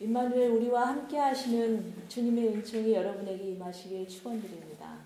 [0.00, 4.98] 임마누엘 우리와 함께 하시는 주님의 은총이 여러분에게 임하시길 축원드립니다.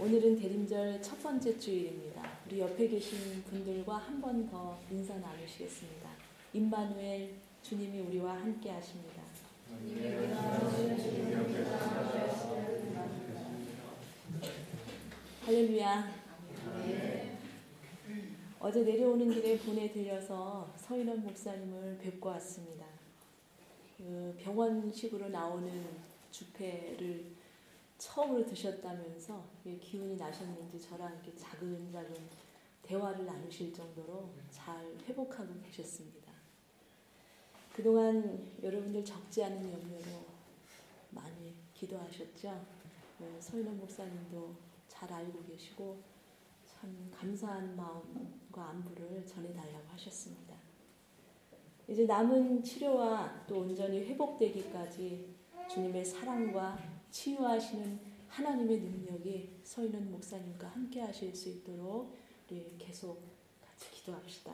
[0.00, 2.22] 오늘은 대림절 첫 번째 주일입니다.
[2.46, 6.10] 우리 옆에 계신 분들과 한 번 더 인사 나누시겠습니다.
[6.52, 7.30] 임마누엘
[7.62, 9.22] 주님이 우리와 함께 하십니다.
[15.46, 16.10] 할렐루야.
[18.60, 22.86] 어제 내려오는 길에 본에 들려서 서인원 목사님을 뵙고 왔습니다.
[23.96, 25.86] 그 병원식으로 나오는
[26.30, 27.32] 주패를
[27.98, 29.44] 처음으로 드셨다면서
[29.80, 32.14] 기운이 나셨는지 저랑 이렇게 자근자근
[32.82, 36.32] 대화를 나누실 정도로 잘 회복하고 계셨습니다.
[37.72, 40.26] 그동안 여러분들 적지 않은 염려로
[41.10, 42.66] 많이 기도하셨죠?
[43.18, 44.54] 네, 서인원 목사님도
[44.88, 46.02] 잘 알고 계시고
[46.66, 50.43] 참 감사한 마음과 안부를 전해달라고 하셨습니다.
[51.88, 55.34] 이제 남은 치료와 또 온전히 회복되기까지
[55.70, 56.78] 주님의 사랑과
[57.10, 62.12] 치유하시는 하나님의 능력이 서 있는 목사님과 함께 하실 수 있도록
[62.50, 63.20] 우리 계속
[63.60, 64.52] 같이 기도합시다.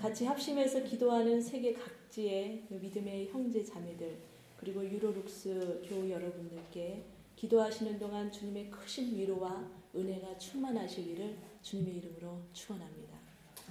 [0.00, 4.16] 같이 합심해서 기도하는 세계 각지의 믿음의 형제 자매들
[4.58, 7.04] 그리고 유로룩스 교우 여러분들께
[7.36, 13.18] 기도하시는 동안 주님의 크신 위로와 은혜가 충만하시기를 주님의 이름으로 축원합니다.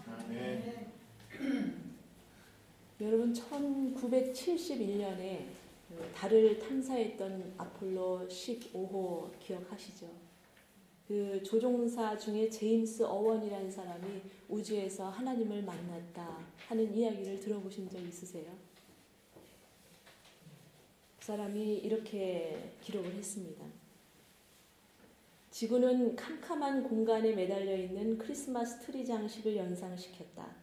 [0.07, 1.82] 아멘.
[3.01, 5.47] 여러분 1971년에
[6.13, 10.07] 달을 탐사했던 아폴로 15호 기억하시죠?
[11.07, 18.45] 그 조종사 중에 제임스 어원이라는 사람이 우주에서 하나님을 만났다 하는 이야기를 들어보신 적 있으세요?
[21.19, 23.65] 그 사람이 이렇게 기록을 했습니다.
[25.49, 30.62] 지구는 캄캄한 공간에 매달려 있는 크리스마스 트리 장식을 연상시켰다.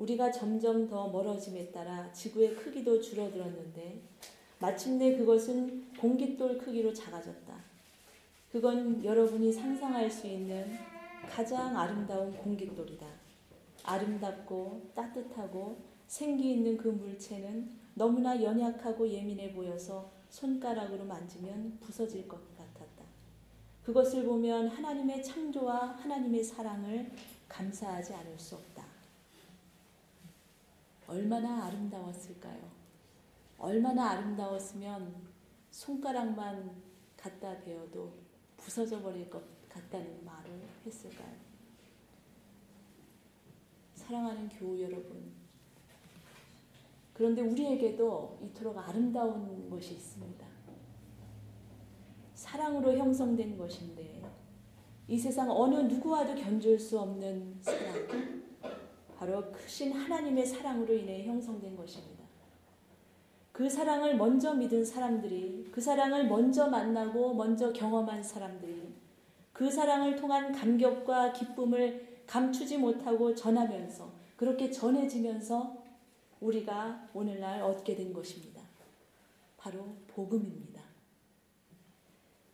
[0.00, 4.02] 우리가 점점 더 멀어짐에 따라 지구의 크기도 줄어들었는데
[4.58, 7.54] 마침내 그것은 공깃돌 크기로 작아졌다.
[8.50, 10.76] 그건 여러분이 상상할 수 있는
[11.28, 13.06] 가장 아름다운 공깃돌이다.
[13.84, 22.50] 아름답고 따뜻하고 생기 있는 그 물체는 너무나 연약하고 예민해 보여서 손가락으로 만지면 부서질 것
[23.90, 27.10] 그것을 보면 하나님의 창조와 하나님의 사랑을
[27.48, 28.99] 감사하지 않을 수 없다.
[31.10, 32.70] 얼마나 아름다웠을까요?
[33.58, 35.12] 얼마나 아름다웠으면
[35.72, 36.70] 손가락만
[37.16, 38.12] 갖다 대어도
[38.56, 41.34] 부서져 버릴 것 같다는 말을 했을까요?
[43.96, 45.32] 사랑하는 교우 여러분.
[47.12, 50.46] 그런데 우리에게도 이토록 아름다운 것이 있습니다.
[52.34, 54.22] 사랑으로 형성된 것인데
[55.08, 58.39] 이 세상 어느 누구와도 견줄 수 없는 사랑
[59.20, 62.24] 바로 크신 하나님의 사랑으로 인해 형성된 것입니다.
[63.52, 68.94] 그 사랑을 먼저 믿은 사람들이 그 사랑을 먼저 만나고 먼저 경험한 사람들이
[69.52, 75.76] 그 사랑을 통한 감격과 기쁨을 감추지 못하고 전하면서 그렇게 전해지면서
[76.40, 78.62] 우리가 오늘날 얻게 된 것입니다.
[79.58, 80.80] 바로 복음입니다.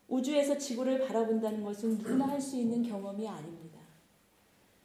[0.09, 3.66] 우주에서 지구를 바라본다는 것은 누구나 할 수 있는 경험이 아닙니다.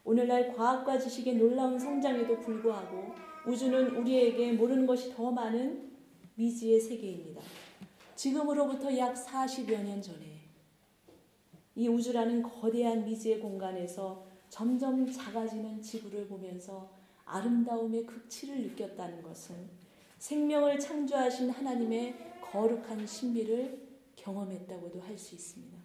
[0.04, 3.14] 오늘날 과학과 지식의 놀라운 성장에도 불구하고
[3.46, 5.92] 우주는 우리에게 모르는 것이 더 많은
[6.36, 7.42] 미지의 세계입니다.
[8.16, 10.42] 지금으로부터 약 40여 년 전에
[11.76, 16.92] 이 우주라는 거대한 미지의 공간에서 점점 작아지는 지구를 보면서
[17.26, 19.56] 아름다움의 극치를 느꼈다는 것은
[20.18, 25.80] 생명을 창조하신 하나님의 거룩한 신비를 경험했다고도 할 수 있습니다.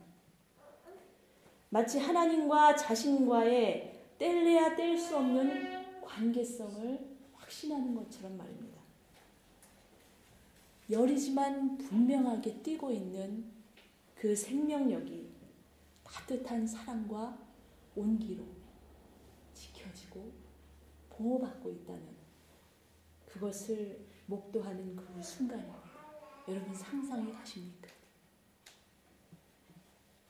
[1.69, 8.81] 마치 하나님과 자신과의 뗄래야 뗄 수 없는 관계성을 확신하는 것처럼 말입니다.
[10.91, 13.45] 열이지만 분명하게 뛰고 있는
[14.15, 15.31] 그 생명력이
[16.05, 17.37] 따뜻한 사랑과
[17.95, 18.45] 온기로
[19.53, 20.33] 지켜지고
[21.11, 22.17] 보호받고 있다는
[23.27, 25.83] 그것을 목도하는 그 순간입니다.
[26.49, 27.89] 여러분 상상이 가십니까?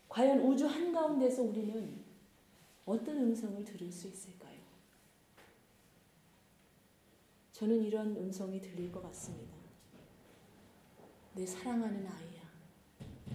[0.09, 2.06] 과연 우주 한가운데서 우리는
[2.87, 4.57] 어떤 음성을 들을 수 있을까요?
[7.53, 9.57] 저는 이런 음성이 들릴 것 같습니다.
[11.35, 12.43] 내 사랑하는 아이야.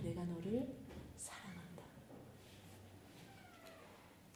[0.03, 0.73] 내가 너를
[1.17, 1.83] 사랑한다.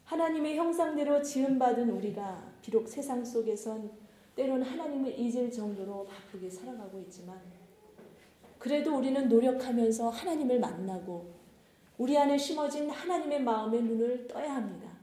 [0.03, 3.91] 하나님의 형상대로 지음받은 우리가 비록 세상 속에선
[4.35, 7.41] 때론 하나님을 잊을 정도로 바쁘게 살아가고 있지만
[8.59, 11.33] 그래도 우리는 노력하면서 하나님을 만나고
[11.97, 14.94] 우리 안에 심어진 하나님의 마음의 눈을 떠야 합니다.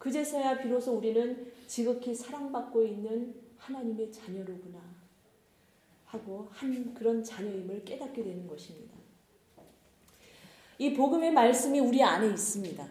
[0.00, 4.80] 그제서야 비로소 우리는 지극히 사랑받고 있는 하나님의 자녀로구나
[6.06, 8.96] 하고 한 그런 자녀임을 깨닫게 되는 것입니다.
[10.78, 12.88] 이 복음의 말씀이 우리 안에 있습니다.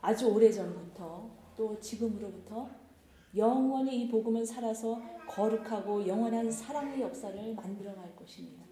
[0.00, 2.68] 아주 오래전부터 또 지금으로부터
[3.36, 8.64] 영원히 이 복음은 살아서 거룩하고 영원한 사랑의 역사를 만들어 갈 것입니다.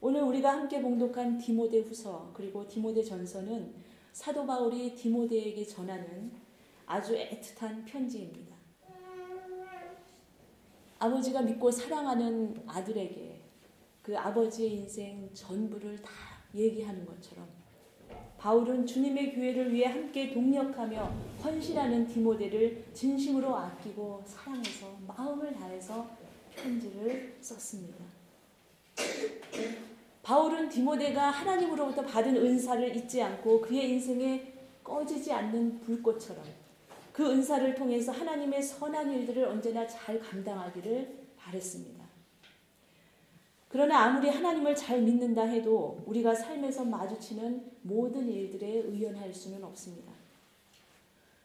[0.00, 6.32] 오늘 우리가 함께 봉독한 디모데 후서 그리고 디모데 전서는 사도 바울이 디모데에게 전하는
[6.86, 8.56] 아주 애틋한 편지입니다.
[10.98, 13.40] 아버지가 믿고 사랑하는 아들에게
[14.02, 16.10] 그 아버지의 인생 전부를 다
[16.54, 17.46] 얘기하는 것처럼
[18.38, 21.12] 바울은 주님의 교회를 위해 함께 동력하며
[21.44, 26.08] 헌신하는 디모데를 진심으로 아끼고 사랑해서 마음을 다해서
[26.54, 28.04] 편지를 썼습니다.
[30.28, 34.52] 바울은 디모데가 하나님으로부터 받은 은사를 잊지 않고 그의 인생에
[34.84, 36.44] 꺼지지 않는 불꽃처럼
[37.14, 42.04] 그 은사를 통해서 하나님의 선한 일들을 언제나 잘 감당하기를 바랬습니다.
[43.70, 50.12] 그러나 아무리 하나님을 잘 믿는다 해도 우리가 삶에서 마주치는 모든 일들에 의연할 수는 없습니다.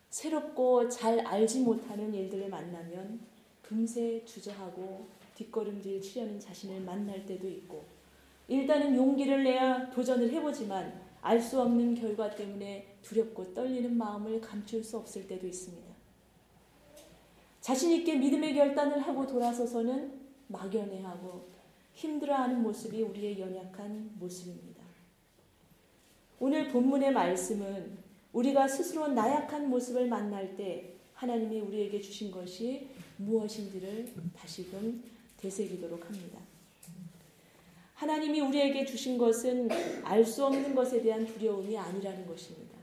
[0.09, 3.21] 새롭고 잘 알지 못하는 일들을 만나면
[3.61, 7.92] 금세 주저하고 뒷걸음질 치려는 자신을 만날 때도 있고
[8.47, 14.97] 일단은 용기를 내야 도전을 해보지만 알 수 없는 결과 때문에 두렵고 떨리는 마음을 감출 수
[14.97, 15.93] 없을 때도 있습니다.
[17.61, 21.47] 자신 있게 믿음의 결단을 하고 돌아서서는 막연해하고
[21.93, 24.83] 힘들어하는 모습이 우리의 연약한 모습입니다.
[26.39, 27.97] 오늘 본문의 말씀은
[28.33, 35.01] 우리가 스스로 나약한 모습을 만날 때 하나님이 우리에게 주신 것이 무엇인지를 다시금
[35.37, 36.39] 되새기도록 합니다.
[38.03, 39.69] 하나님이 우리에게 주신 것은
[40.03, 42.77] 알 수 없는 것에 대한 두려움이 아니라는 것입니다.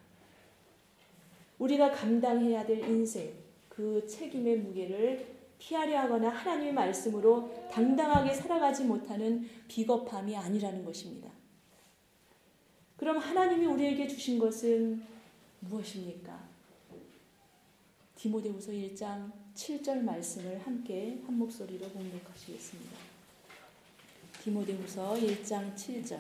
[1.59, 3.31] 우리가 감당해야 될 인생,
[3.69, 5.27] 그 책임의 무게를
[5.59, 11.31] 피하려 하거나 하나님의 말씀으로 당당하게 살아가지 못하는 비겁함이 아니라는 것입니다.
[12.97, 15.03] 그럼 하나님이 우리에게 주신 것은
[15.61, 16.49] 무엇입니까?
[18.17, 23.10] 디모데후서 1장 7절 말씀을 함께 한 목소리로 공독하시겠습니다.
[24.43, 26.19] 디모데후서 1장 7절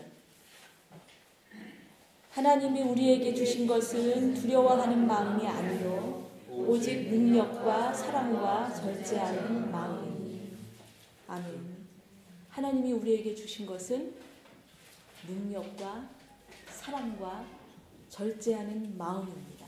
[2.31, 10.20] 하나님이 우리에게 주신 것은 두려워하는 마음이 아니요 오직 능력과 사랑과 절제하는 마음이니
[11.26, 11.70] 아멘.
[12.49, 14.12] 하나님이 우리에게 주신 것은
[15.28, 16.08] 능력과
[16.69, 17.46] 사랑과
[18.08, 19.67] 절제하는 마음입니다.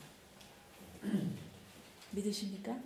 [2.10, 2.76] 믿으십니까?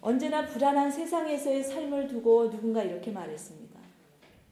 [0.00, 3.78] 언제나 불안한 세상에서의 삶을 두고 누군가 이렇게 말했습니다.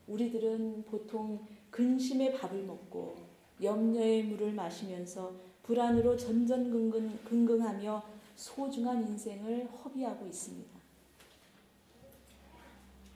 [0.09, 3.17] 우리들은 보통 근심의 밥을 먹고
[3.63, 8.03] 염려의 물을 마시면서 불안으로 전전긍긍하며
[8.35, 10.77] 소중한 인생을 허비하고 있습니다.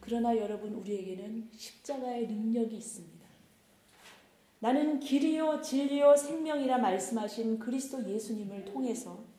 [0.00, 3.20] 그러나 여러분, 우리에게는 십자가의 능력이 있습니다.
[4.60, 9.29] 나는 길이요, 진리요, 생명이라 말씀하신 그리스도 예수님을 통해서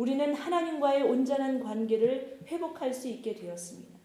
[0.00, 4.00] 우리는 하나님과의 온전한 관계를 회복할 수 있게 되었습니다.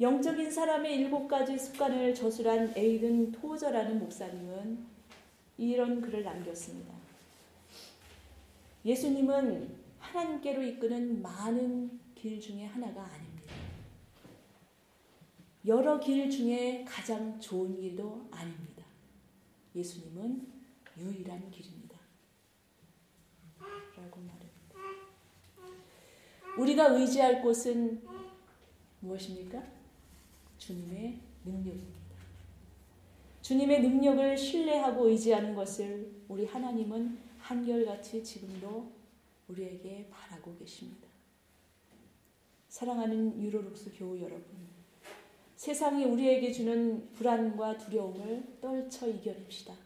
[0.00, 4.86] 영적인 사람의 일곱 가지 습관을 저술한 에이든 토저라는 목사님은
[5.58, 6.94] 이런 글을 남겼습니다.
[8.84, 13.52] 예수님은 하나님께로 이끄는 많은 길 중에 하나가 아닙니다.
[15.66, 18.84] 여러 길 중에 가장 좋은 길도 아닙니다.
[19.74, 20.52] 예수님은
[20.98, 21.85] 유일한 길입니다.
[23.96, 24.46] 라고 말합니다.
[26.58, 28.02] 우리가 의지할 곳은
[29.00, 29.62] 무엇입니까?
[30.58, 31.96] 주님의 능력입니다.
[33.42, 38.90] 주님의 능력을 신뢰하고 의지하는 것을 우리 하나님은 한결같이 지금도
[39.48, 41.06] 우리에게 바라고 계십니다.
[42.68, 44.44] 사랑하는 유로룩스 교우 여러분,
[45.54, 49.85] 세상이 우리에게 주는 불안과 두려움을 떨쳐 이겨냅시다.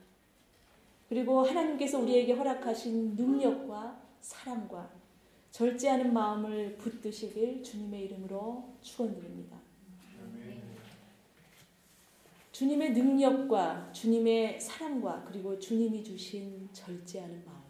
[1.10, 4.88] 그리고 하나님께서 우리에게 허락하신 능력과 사랑과
[5.50, 9.58] 절제하는 마음을 붙드시길 주님의 이름으로 축원드립니다.
[12.52, 17.60] 주님의 능력과 주님의 사랑과 그리고 주님이 주신 절제하는 마음.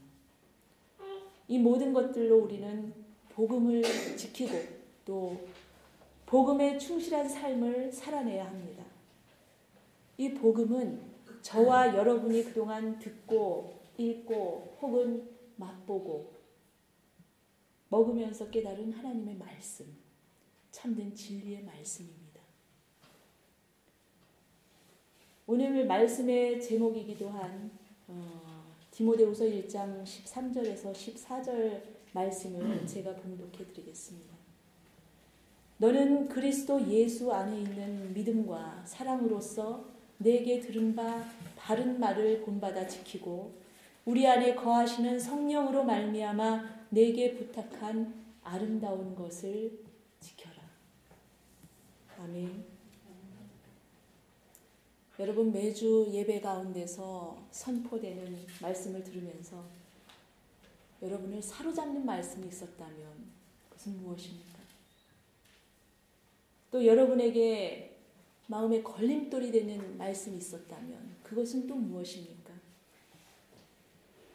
[1.49, 2.93] 이 모든 것들로 우리는
[3.31, 3.83] 복음을
[4.19, 4.53] 지키고
[5.07, 5.49] 또
[6.27, 8.85] 복음에 충실한 삶을 살아내야 합니다.
[10.19, 11.10] 이 복음은
[11.43, 16.33] 저와 여러분이 그동안 듣고 읽고 혹은 맛보고
[17.89, 19.85] 먹으면서 깨달은 하나님의 말씀,
[20.71, 22.41] 참된 진리의 말씀입니다.
[25.47, 27.73] 오늘 말씀의 제목이기도 한
[28.07, 31.83] 어, 디모데후서 1장 13절에서 14절
[32.13, 34.35] 말씀을 제가 봉독해 드리겠습니다.
[35.79, 41.25] 너는 그리스도 예수 안에 있는 믿음과 사랑으로서 내게 들은 바
[41.57, 43.55] 바른 말을 본받아 지키고
[44.05, 49.79] 우리 안에 거하시는 성령으로 말미암아 내게 부탁한 아름다운 것을
[50.21, 50.57] 지켜라.
[52.19, 52.65] 아멘.
[55.19, 59.65] 여러분 매주 예배 가운데서 선포되는 말씀을 들으면서
[61.03, 63.31] 여러분을 사로잡는 말씀이 있었다면
[63.65, 64.61] 그것은 무엇입니까?
[66.71, 67.90] 또 여러분에게
[68.51, 72.53] 마음에 걸림돌이 되는 말씀이 있었다면 그것은 또 무엇입니까?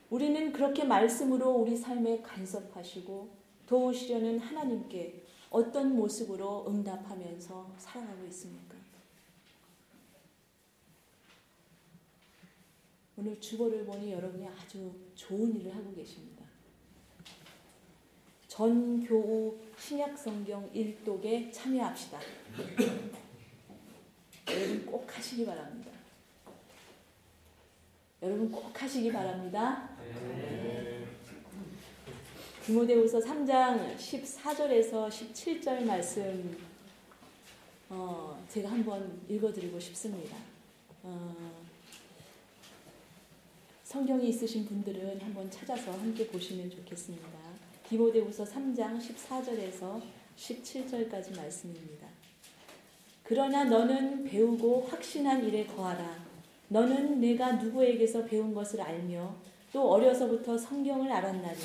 [0.10, 3.30] 우리는 그렇게 말씀으로 우리 삶에 간섭하시고
[3.68, 8.76] 도우시려는 하나님께 어떤 모습으로 응답하면서 살아가고 있습니까?
[13.18, 16.46] 오늘 주보를 보니 여러분이 아주 좋은 일을 하고 계십니다.
[18.48, 22.20] 전교우 신약성경 1독에 참여합시다.
[24.96, 25.92] 꼭 하시기 바랍니다.
[28.22, 29.90] 여러분 꼭 하시기 바랍니다.
[32.66, 36.58] 디모데후서 3장 14절에서 17절 말씀
[37.90, 40.38] 어, 제가 한번 읽어드리고 싶습니다.
[41.04, 41.36] 어,
[43.84, 47.28] 성경이 있으신 분들은 한번 찾아서 함께 보시면 좋겠습니다.
[47.90, 50.02] 디모데후서 3장 14절에서
[50.38, 52.15] 17절까지 말씀입니다.
[53.28, 56.24] 그러나 너는 배우고 확신한 일에 거하라.
[56.68, 59.36] 너는 내가 누구에게서 배운 것을 알며
[59.74, 61.58] 또 어려서부터 성경을 알았나니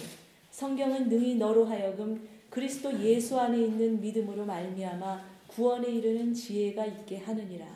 [0.50, 7.66] 성경은 능히 너로 하여금 그리스도 예수 안에 있는 믿음으로 말미암아 구원에 이르는 지혜가 있게 하느니라.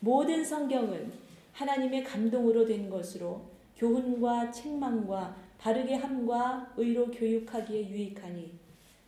[0.00, 1.12] 모든 성경은
[1.52, 3.40] 하나님의 감동으로 된 것으로
[3.78, 8.52] 교훈과 책망과 바르게 함과 의로 교육하기에 유익하니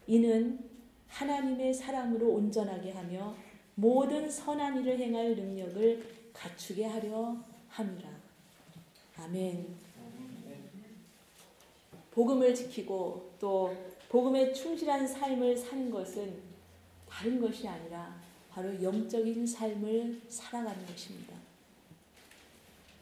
[0.07, 0.59] 이는
[1.09, 3.35] 하나님의 사랑으로 온전하게 하며
[3.75, 7.37] 모든 선한 일을 행할 능력을 갖추게 하려
[7.69, 8.09] 함이라.
[9.19, 9.67] 아멘.
[12.13, 13.75] 복음을 지키고 또
[14.09, 16.41] 복음에 충실한 삶을 사는 것은
[17.09, 18.15] 다른 것이 아니라
[18.51, 21.35] 바로 영적인 삶을 살아가는 것입니다.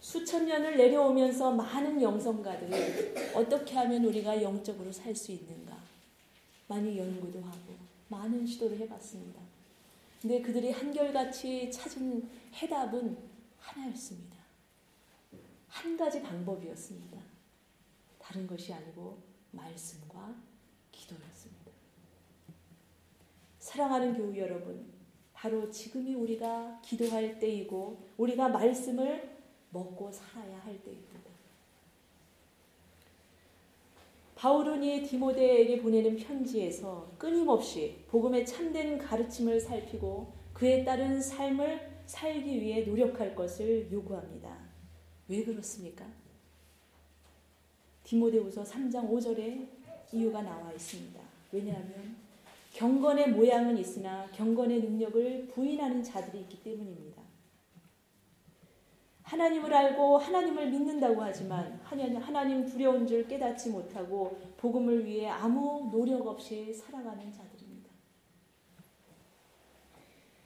[0.00, 5.76] 수천 년을 내려오면서 많은 영성가들이 어떻게 하면 우리가 영적으로 살 수 있는가
[6.66, 7.76] 많이 연구도 하고
[8.08, 9.51] 많은 시도를 해봤습니다.
[10.22, 13.18] 근데 그들이 한결같이 찾은 해답은
[13.58, 14.36] 하나였습니다.
[15.66, 17.20] 한 가지 방법이었습니다.
[18.20, 20.32] 다른 것이 아니고 말씀과
[20.92, 21.72] 기도였습니다.
[23.58, 24.92] 사랑하는 교우 여러분,
[25.32, 29.38] 바로 지금이 우리가 기도할 때이고 우리가 말씀을
[29.70, 31.31] 먹고 살아야 할 때입니다.
[34.42, 42.82] 바울은 이 디모데에게 보내는 편지에서 끊임없이 복음의 참된 가르침을 살피고 그에 따른 삶을 살기 위해
[42.82, 44.58] 노력할 것을 요구합니다.
[45.28, 46.04] 왜 그렇습니까?
[48.02, 49.68] 디모데후서 3장 5절에
[50.12, 51.20] 이유가 나와 있습니다.
[51.52, 52.16] 왜냐하면
[52.72, 57.22] 경건의 모양은 있으나 경건의 능력을 부인하는 자들이 있기 때문입니다.
[59.32, 66.74] 하나님을 알고 하나님을 믿는다고 하지만 하나님 두려운 줄 깨닫지 못하고 복음을 위해 아무 노력 없이
[66.74, 67.88] 살아가는 자들입니다.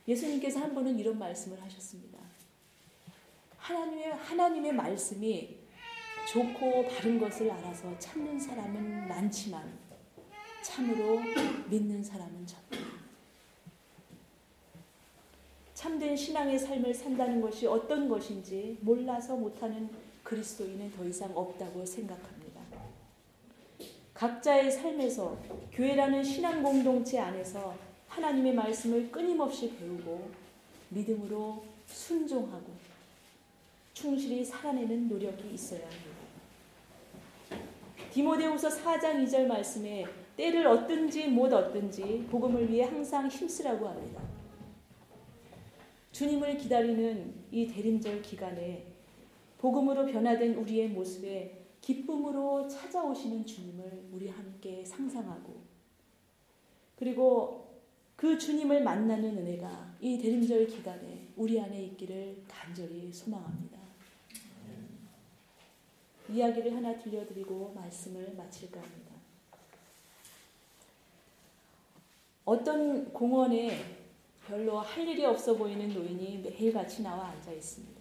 [0.07, 2.21] 예수님께서 한 번은 이런 말씀을 하셨습니다.
[3.57, 5.59] 하나님의 하나님의 말씀이
[6.33, 9.81] 좋고 바른 것을 알아서 참는 사람은 많지만
[10.63, 11.21] 참으로
[11.69, 12.86] 믿는 사람은 적다.
[15.87, 19.89] 참된 신앙의 삶을 산다는 것이 어떤 것인지 몰라서 못하는
[20.25, 22.61] 그리스도인은 더 이상 없다고 생각합니다.
[24.13, 25.39] 각자의 삶에서
[25.71, 27.77] 교회라는 신앙 공동체 안에서
[28.09, 30.29] 하나님의 말씀을 끊임없이 배우고
[30.89, 32.67] 믿음으로 순종하고
[33.95, 37.61] 충실히 살아내는 노력이 있어야 합니다.
[38.11, 40.05] 디모데후서 4장 2절 말씀에
[40.37, 44.26] 때를 얻든지 못 얻든지 복음을 위해 항상 힘쓰라고 합니다.
[46.17, 48.87] 주님을 기다리는 이 대림절 기간에
[49.59, 55.61] 복음으로 변화된 우리의 모습에 기쁨으로 찾아오시는 주님을 우리 함께 상상하고
[56.99, 57.83] 그리고
[58.17, 63.79] 그 주님을 만나는 은혜가 이 대림절 기간에 우리 안에 있기를 간절히 소망합니다.
[66.31, 69.13] 이야기를 하나 들려드리고 말씀을 마칠까 합니다.
[72.47, 74.06] 어떤 공원에
[74.47, 78.01] 별로 할 일이 없어 보이는 노인이 매일같이 나와 앉아 있습니다.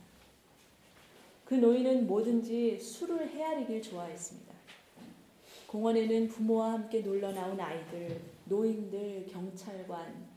[1.43, 4.53] 그 노인은 뭐든지 술을 헤아리길 좋아했습니다.
[5.67, 10.27] 공원에는 부모와 함께 놀러 나온 아이들, 노인들, 경찰관,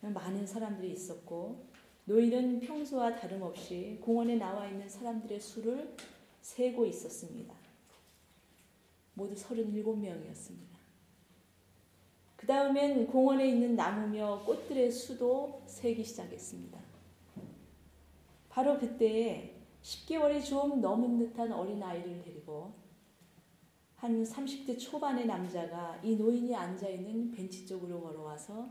[0.00, 1.66] 많은 사람들이 있었고,
[2.04, 5.94] 노인은 평소와 다름없이 공원에 나와 있는 사람들의 수를
[6.40, 7.52] 세고 있었습니다.
[9.14, 10.75] 모두 37명이었습니다.
[12.46, 16.78] 그 다음엔 공원에 있는 나무며 꽃들의 수도 세기 시작했습니다.
[18.48, 22.72] 바로 그때에 10개월이 좀 넘은 듯한 어린아이를 데리고
[23.96, 28.68] 한 30대 초반의 남자가 이 노인이 앉아있는 벤치 쪽으로 걸어와서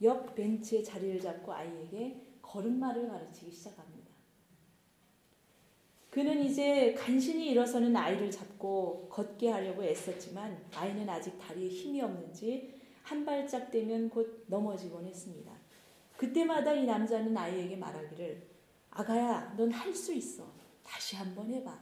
[0.00, 4.08] 옆 벤치에 자리를 잡고 아이에게 걸음마를 가르치기 시작합니다.
[6.08, 12.79] 그는 이제 간신히 일어서는 아이를 잡고 걷게 하려고 애썼지만 아이는 아직 다리에 힘이 없는지
[13.10, 15.52] 한 발짝 떼면 곧 넘어지곤 했습니다.
[16.16, 18.48] 그때마다 이 남자는 아이에게 말하기를
[18.90, 20.48] 아가야, 넌 할 수 있어.
[20.84, 21.76] 다시 한번 해봐.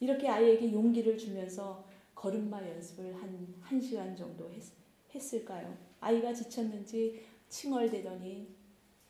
[0.00, 4.60] 이렇게 아이에게 용기를 주면서 걸음마 연습을 한, 한 시간 정도 했,
[5.14, 5.78] 했을까요?
[6.00, 8.52] 아이가 지쳤는지 칭얼대더니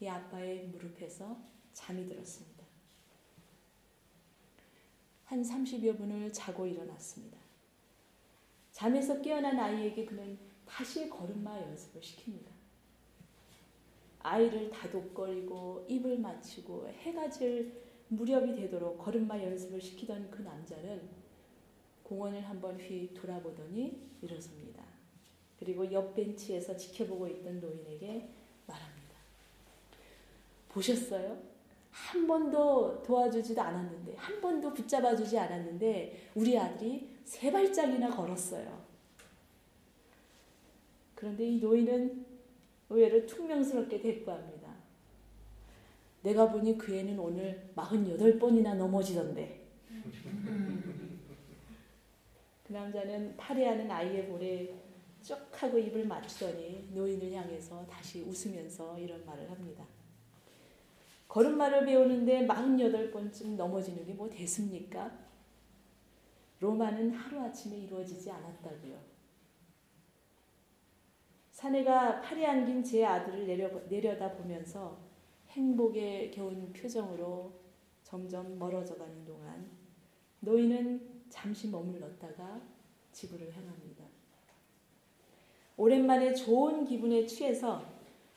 [0.01, 1.39] 이 아빠의 무릎에서
[1.73, 2.67] 잠이 들었습니다.
[5.25, 7.44] 한 30여 분을 자고 일어났습니다.
[8.75, 12.49] 잠에서 깨어난 아이에게 그는 다시 걸음마 연습을 시킵니다.
[14.19, 21.09] 아이를 다독거리고 입을 맞추고 해가 질 무렵이 되도록 걸음마 연습을 시키던 그 남자는
[22.03, 24.83] 공원을 한번 휘 돌아보더니 일어섭니다.
[25.61, 28.29] 그리고 옆 벤치에서 지켜보고 있던 노인에게
[28.67, 29.15] 말합니다.
[30.69, 31.41] 보셨어요?
[31.93, 38.85] 한 번도 도와주지도 않았는데, 한 번도 붙잡아주지 않았는데, 우리 아들이 세 발짝이나 걸었어요.
[41.15, 42.27] 그런데 이 노인은
[42.91, 44.75] 의외로 퉁명스럽게 대꾸합니다.
[46.23, 49.63] 내가 보니 그 애는 오늘 48번이나 넘어지던데.
[52.65, 54.75] 그 남자는 파리하는 아이의 볼에
[55.23, 59.85] 쭉 하고 입을 맞추더니 노인을 향해서 다시 웃으면서 이런 말을 합니다.
[61.29, 65.11] 걸음마를 배우는데 48번쯤 넘어지는 게 뭐 됐습니까?
[66.65, 68.99] 로마는 하루아침에 이루어지지 않았다고요.
[71.53, 74.99] 사내가 팔이 안긴 제 아들을 내려, 내려다 보면서
[75.51, 77.53] 행복에 겨운 표정으로
[78.03, 79.71] 점점 멀어져 가는 동안
[80.41, 82.63] 노인은 잠시 머물렀다가
[83.13, 84.05] 집으로 향합니다.
[85.77, 87.85] 오랜만에 좋은 기분에 취해서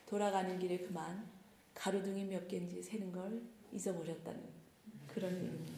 [0.05, 1.29] 돌아가는 길에 그만
[1.73, 4.41] 가로등이 몇 개인지 세는 걸 잊어버렸다는
[5.07, 5.76] 그런 얘기입니다.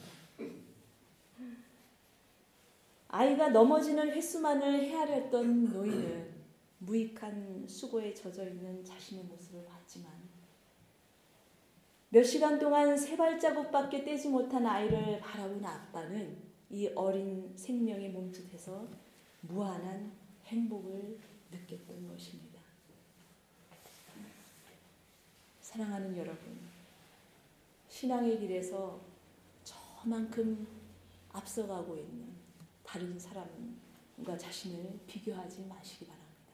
[3.12, 6.30] 아이가 넘어지는 횟수만을 헤아렸던 노인은
[6.78, 10.12] 무익한 수고에 젖어 있는 자신의 모습을 봤지만
[12.10, 16.38] 몇 시간 동안 세 발자국밖에 떼지 못한 아이를 바라본 아빠는
[16.70, 18.86] 이 어린 생명의 몸짓에서
[19.42, 20.12] 무한한
[20.44, 21.18] 행복을
[21.50, 22.60] 느꼈던 것입니다.
[25.60, 26.58] 사랑하는 여러분,
[27.88, 29.00] 신앙의 길에서
[29.64, 30.66] 저만큼
[31.32, 32.39] 앞서가고 있는
[32.90, 36.52] 다른 사람과 자신을 비교하지 마시기 바랍니다.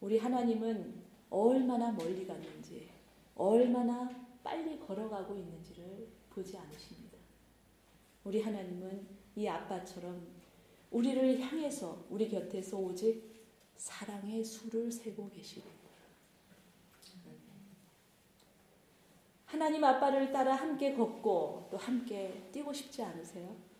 [0.00, 2.88] 우리 하나님은 얼마나 멀리 갔는지,
[3.34, 4.08] 얼마나
[4.44, 7.18] 빨리 걸어가고 있는지를 보지 않으십니다.
[8.22, 10.24] 우리 하나님은 이 아빠처럼
[10.92, 13.44] 우리를 향해서 우리 곁에서 오직
[13.76, 15.68] 사랑의 수를 세고 계시고
[19.46, 23.73] 하나님 아빠를 따라 함께 걷고 또 함께 뛰고 싶지 않으세요?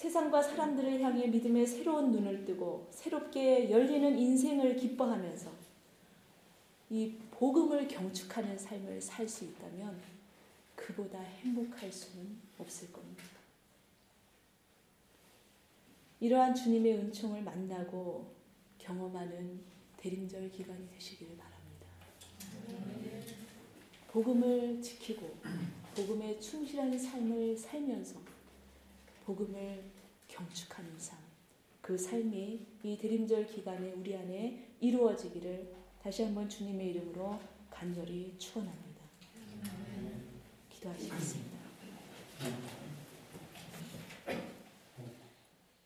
[0.00, 5.52] 세상과 사람들을 향해 믿음의 새로운 눈을 뜨고 새롭게 열리는 인생을 기뻐하면서
[6.88, 10.00] 이 복음을 경축하는 삶을 살 수 있다면
[10.74, 13.24] 그보다 행복할 수는 없을 겁니다.
[16.20, 18.26] 이러한 주님의 은총을 만나고
[18.78, 19.60] 경험하는
[19.98, 21.86] 대림절 기간이 되시기를 바랍니다.
[24.08, 25.36] 복음을 지키고
[25.94, 28.29] 복음에 충실한 삶을 살면서
[29.30, 29.84] 복음을
[30.26, 31.16] 경축하는 삶,
[31.80, 37.38] 그 삶이 이 드림절 기간에 우리 안에 이루어지기를 다시 한번 주님의 이름으로
[37.70, 39.00] 간절히 축원합니다.
[40.70, 41.60] 기도하시겠습니다.